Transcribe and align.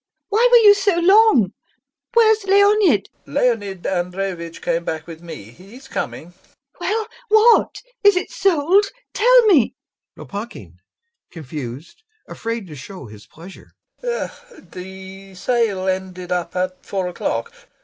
Why 0.29 0.47
were 0.49 0.57
you 0.57 0.73
so 0.73 0.95
long? 0.97 1.53
Where's 2.15 2.43
Leonid? 2.45 3.07
LOPAKHIN. 3.27 3.33
Leonid 3.35 3.83
Andreyevitch 3.85 4.59
came 4.59 4.83
back 4.83 5.05
with 5.05 5.21
me, 5.21 5.43
he's 5.51 5.87
coming.... 5.87 6.33
LUBOV. 6.33 6.33
[Excited] 6.33 6.79
Well, 6.79 7.07
what? 7.59 7.83
Is 8.03 8.15
it 8.15 8.31
sold? 8.31 8.85
Tell 9.13 9.45
me? 9.45 9.75
LOPAKHIN. 10.17 10.79
[Confused, 11.29 12.01
afraid 12.27 12.65
to 12.69 12.75
show 12.75 13.05
his 13.05 13.27
pleasure] 13.27 13.73
The 13.99 15.35
sale 15.35 15.87
ended 15.87 16.31
up 16.31 16.55
at 16.55 16.83
four 16.83 17.07
o'clock.... 17.07 17.53